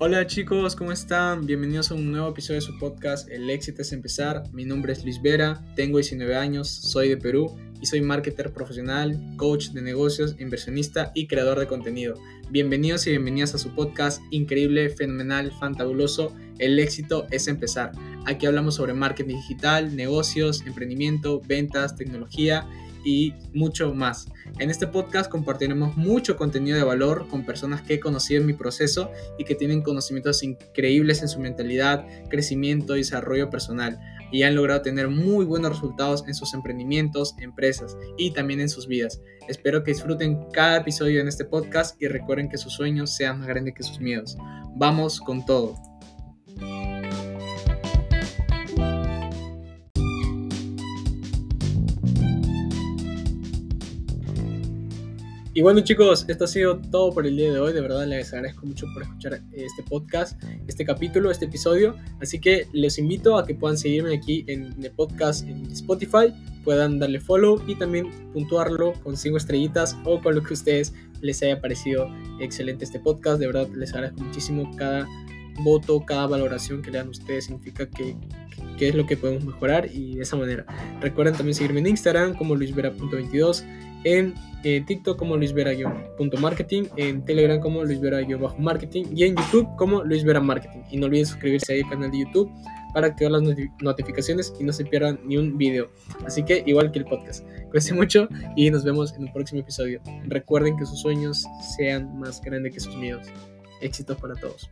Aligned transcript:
Hola 0.00 0.24
chicos, 0.28 0.76
¿cómo 0.76 0.92
están? 0.92 1.44
Bienvenidos 1.44 1.90
a 1.90 1.94
un 1.94 2.12
nuevo 2.12 2.28
episodio 2.28 2.60
de 2.60 2.66
su 2.66 2.78
podcast 2.78 3.28
El 3.28 3.50
éxito 3.50 3.82
es 3.82 3.90
empezar. 3.90 4.44
Mi 4.52 4.64
nombre 4.64 4.92
es 4.92 5.02
Luis 5.02 5.20
Vera, 5.20 5.60
tengo 5.74 5.98
19 5.98 6.36
años, 6.36 6.68
soy 6.68 7.08
de 7.08 7.16
Perú 7.16 7.56
y 7.80 7.86
soy 7.86 8.00
marketer 8.00 8.52
profesional, 8.52 9.20
coach 9.36 9.70
de 9.70 9.82
negocios, 9.82 10.36
inversionista 10.38 11.10
y 11.16 11.26
creador 11.26 11.58
de 11.58 11.66
contenido. 11.66 12.14
Bienvenidos 12.48 13.08
y 13.08 13.10
bienvenidas 13.10 13.56
a 13.56 13.58
su 13.58 13.74
podcast 13.74 14.22
increíble, 14.30 14.88
fenomenal, 14.88 15.50
fantabuloso. 15.58 16.32
El 16.60 16.78
éxito 16.78 17.26
es 17.32 17.48
empezar. 17.48 17.90
Aquí 18.24 18.46
hablamos 18.46 18.76
sobre 18.76 18.94
marketing 18.94 19.34
digital, 19.34 19.96
negocios, 19.96 20.62
emprendimiento, 20.64 21.42
ventas, 21.44 21.96
tecnología 21.96 22.68
y 23.04 23.34
mucho 23.52 23.94
más. 23.94 24.26
En 24.58 24.70
este 24.70 24.86
podcast 24.86 25.30
compartiremos 25.30 25.96
mucho 25.96 26.36
contenido 26.36 26.76
de 26.76 26.84
valor 26.84 27.28
con 27.28 27.44
personas 27.44 27.82
que 27.82 27.94
he 27.94 28.00
conocido 28.00 28.40
en 28.40 28.46
mi 28.46 28.52
proceso 28.52 29.10
y 29.38 29.44
que 29.44 29.54
tienen 29.54 29.82
conocimientos 29.82 30.42
increíbles 30.42 31.22
en 31.22 31.28
su 31.28 31.40
mentalidad, 31.40 32.06
crecimiento 32.28 32.96
y 32.96 33.00
desarrollo 33.00 33.50
personal 33.50 33.98
y 34.30 34.42
han 34.42 34.54
logrado 34.54 34.82
tener 34.82 35.08
muy 35.08 35.44
buenos 35.44 35.72
resultados 35.72 36.24
en 36.26 36.34
sus 36.34 36.54
emprendimientos, 36.54 37.34
empresas 37.38 37.96
y 38.16 38.32
también 38.32 38.60
en 38.60 38.68
sus 38.68 38.86
vidas. 38.86 39.20
Espero 39.48 39.82
que 39.82 39.92
disfruten 39.92 40.46
cada 40.52 40.78
episodio 40.78 41.20
en 41.20 41.28
este 41.28 41.44
podcast 41.44 42.00
y 42.00 42.08
recuerden 42.08 42.48
que 42.48 42.58
sus 42.58 42.74
sueños 42.74 43.14
sean 43.14 43.38
más 43.38 43.48
grandes 43.48 43.74
que 43.74 43.82
sus 43.82 44.00
miedos. 44.00 44.36
Vamos 44.76 45.20
con 45.20 45.44
todo. 45.44 45.74
Y 55.58 55.60
bueno 55.60 55.80
chicos, 55.80 56.24
esto 56.28 56.44
ha 56.44 56.46
sido 56.46 56.78
todo 56.78 57.12
por 57.12 57.26
el 57.26 57.36
día 57.36 57.52
de 57.52 57.58
hoy. 57.58 57.72
De 57.72 57.80
verdad 57.80 58.06
les 58.06 58.32
agradezco 58.32 58.64
mucho 58.64 58.86
por 58.94 59.02
escuchar 59.02 59.40
este 59.50 59.82
podcast, 59.82 60.40
este 60.68 60.84
capítulo, 60.84 61.32
este 61.32 61.46
episodio. 61.46 61.96
Así 62.20 62.40
que 62.40 62.68
les 62.72 62.96
invito 62.96 63.36
a 63.36 63.44
que 63.44 63.56
puedan 63.56 63.76
seguirme 63.76 64.14
aquí 64.14 64.44
en 64.46 64.72
el 64.80 64.92
podcast 64.92 65.44
en 65.48 65.66
Spotify, 65.72 66.32
puedan 66.62 67.00
darle 67.00 67.18
follow 67.18 67.60
y 67.66 67.74
también 67.74 68.08
puntuarlo 68.32 68.92
con 69.02 69.16
5 69.16 69.36
estrellitas 69.36 69.96
o 70.04 70.20
con 70.20 70.36
lo 70.36 70.44
que 70.44 70.50
a 70.50 70.52
ustedes 70.52 70.94
les 71.22 71.42
haya 71.42 71.60
parecido 71.60 72.08
excelente 72.38 72.84
este 72.84 73.00
podcast. 73.00 73.40
De 73.40 73.48
verdad 73.48 73.66
les 73.74 73.92
agradezco 73.94 74.22
muchísimo 74.22 74.70
cada 74.76 75.08
voto, 75.64 76.06
cada 76.06 76.28
valoración 76.28 76.82
que 76.82 76.92
le 76.92 76.98
dan 76.98 77.08
ustedes 77.08 77.46
significa 77.46 77.90
que, 77.90 78.14
que, 78.78 78.90
es 78.90 78.94
lo 78.94 79.06
que 79.06 79.16
podemos 79.16 79.44
mejorar 79.44 79.90
y 79.92 80.14
de 80.14 80.22
esa 80.22 80.36
manera. 80.36 80.64
Recuerden 81.00 81.34
también 81.34 81.56
seguirme 81.56 81.80
en 81.80 81.88
Instagram 81.88 82.36
como 82.36 82.54
luisvera.22 82.54 83.64
en 84.04 84.34
eh, 84.64 84.82
TikTok 84.86 85.18
como 85.18 85.36
Luis 85.36 85.54
Marketing, 86.40 86.84
en 86.96 87.24
Telegram 87.24 87.60
como 87.60 87.84
Luis 87.84 88.00
Marketing 88.58 89.04
y 89.14 89.24
en 89.24 89.36
YouTube 89.36 89.68
como 89.76 90.02
Luis 90.04 90.24
Vera 90.24 90.40
Marketing. 90.40 90.80
Y 90.90 90.96
no 90.96 91.06
olviden 91.06 91.26
suscribirse 91.26 91.74
al 91.74 91.88
canal 91.88 92.10
de 92.10 92.18
YouTube 92.20 92.50
para 92.92 93.08
activar 93.08 93.32
las 93.32 93.42
notificaciones 93.80 94.52
y 94.58 94.64
no 94.64 94.72
se 94.72 94.84
pierdan 94.84 95.20
ni 95.24 95.36
un 95.36 95.56
video. 95.58 95.90
Así 96.26 96.42
que 96.44 96.62
igual 96.66 96.90
que 96.90 97.00
el 97.00 97.04
podcast. 97.04 97.44
Cuídense 97.70 97.94
mucho 97.94 98.28
y 98.56 98.70
nos 98.70 98.84
vemos 98.84 99.14
en 99.14 99.24
un 99.24 99.32
próximo 99.32 99.60
episodio. 99.60 100.00
Recuerden 100.24 100.76
que 100.76 100.86
sus 100.86 101.00
sueños 101.00 101.44
sean 101.76 102.18
más 102.18 102.40
grandes 102.40 102.74
que 102.74 102.80
sus 102.80 102.96
miedos. 102.96 103.26
Éxitos 103.80 104.16
para 104.18 104.34
todos. 104.34 104.68